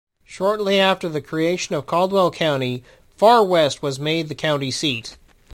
Shortly 0.23 0.79
after 0.79 1.07
the 1.07 1.21
creation 1.21 1.75
of 1.75 1.85
Caldwell 1.85 2.31
County, 2.31 2.83
Far 3.17 3.43
West 3.43 3.83
was 3.83 3.99
made 3.99 4.29
the 4.29 4.33
county 4.33 4.71
seat. 4.71 5.15